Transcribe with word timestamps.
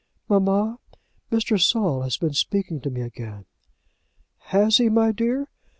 "Mamma, 0.27 0.79
Mr. 1.31 1.61
Saul 1.61 2.01
has 2.01 2.17
been 2.17 2.33
speaking 2.33 2.81
to 2.81 2.89
me 2.89 3.01
again." 3.01 3.45
"Has 4.47 4.77
he, 4.77 4.89
my 4.89 5.11
dear? 5.11 5.47